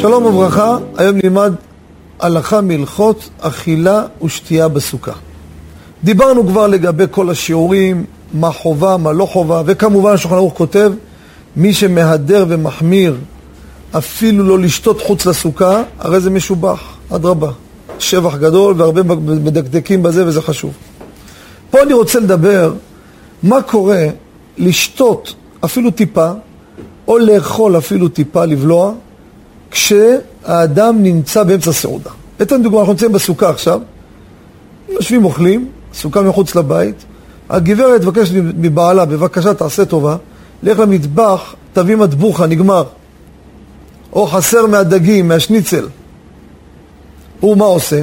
[0.00, 1.52] שלום וברכה, היום נלמד
[2.20, 5.12] הלכה מהלכות אכילה ושתייה בסוכה.
[6.04, 8.04] דיברנו כבר לגבי כל השיעורים,
[8.34, 10.92] מה חובה, מה לא חובה, וכמובן שולחן ערוך כותב,
[11.56, 13.16] מי שמהדר ומחמיר
[13.98, 17.50] אפילו לא לשתות חוץ לסוכה, הרי זה משובח, אדרבה.
[17.98, 20.72] שבח גדול והרבה מדקדקים בזה וזה חשוב.
[21.70, 22.72] פה אני רוצה לדבר
[23.42, 24.06] מה קורה
[24.58, 26.30] לשתות אפילו טיפה,
[27.08, 28.92] או לאכול אפילו טיפה, לבלוע,
[29.70, 32.10] כשהאדם נמצא באמצע סעודה.
[32.42, 33.80] אתן דוגמא, אנחנו נמצאים בסוכה עכשיו,
[34.88, 37.04] יושבים אוכלים, סוכה מחוץ לבית,
[37.50, 40.16] הגברת מבקשת מבעלה, בבקשה תעשה טובה,
[40.62, 42.84] לך למטבח, תביא מטבוחה, נגמר.
[44.12, 45.86] או חסר מהדגים, מהשניצל.
[47.40, 48.02] הוא מה עושה?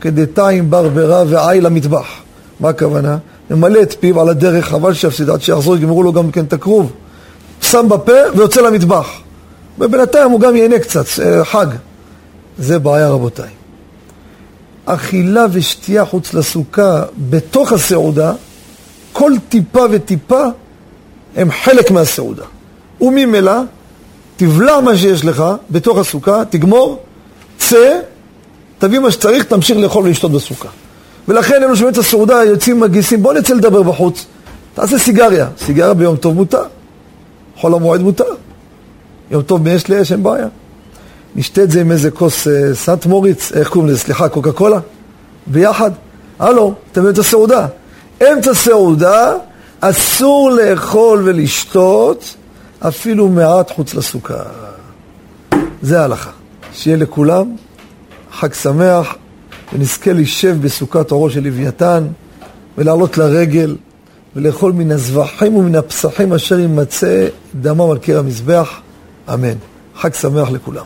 [0.00, 2.06] כדתיים ברברה ועי למטבח.
[2.60, 3.18] מה הכוונה?
[3.50, 6.92] ממלא את פיו על הדרך, חבל שיפסיד, עד שיחזור, יגמרו לו גם כן את הכרוב.
[7.60, 9.23] שם בפה ויוצא למטבח.
[9.78, 11.66] ובינתיים הוא גם ייהנה קצת, אה, חג.
[12.58, 13.50] זה בעיה רבותיי.
[14.84, 18.32] אכילה ושתייה חוץ לסוכה בתוך הסעודה,
[19.12, 20.44] כל טיפה וטיפה
[21.36, 22.44] הם חלק מהסעודה.
[23.00, 23.60] וממילא,
[24.36, 27.02] תבלע מה שיש לך בתוך הסוכה, תגמור,
[27.58, 28.00] צא,
[28.78, 30.68] תביא מה שצריך, תמשיך לאכול ולשתות בסוכה.
[31.28, 34.26] ולכן שומעים את הסעודה, יוצאים מגיסים, בוא נצא לדבר בחוץ.
[34.74, 35.48] תעשה סיגריה.
[35.58, 36.62] סיגריה ביום טוב מותר.
[37.56, 38.33] חול המועד מותר.
[39.34, 40.46] יום טוב מאש לאש, אין בעיה.
[41.36, 43.98] נשתה את זה עם איזה כוס אה, סנט מוריץ, איך קוראים לזה?
[43.98, 44.80] סליחה, קוקה קולה?
[45.46, 45.90] ביחד.
[46.38, 47.66] הלו, אתם באמצע סעודה.
[48.22, 49.32] אמצע סעודה,
[49.80, 52.34] אסור לאכול ולשתות
[52.80, 54.42] אפילו מעט חוץ לסוכה.
[55.82, 56.30] זה ההלכה.
[56.72, 57.56] שיהיה לכולם
[58.32, 59.14] חג שמח,
[59.72, 62.06] ונזכה להישב בסוכת אורו של לוויתן,
[62.78, 63.76] ולעלות לרגל,
[64.36, 67.26] ולאכול מן הזבחים ומן הפסחים אשר יימצא
[67.60, 68.80] דמם על קיר המזבח.
[69.28, 69.56] אמן.
[69.96, 70.84] חג שמח לכולם.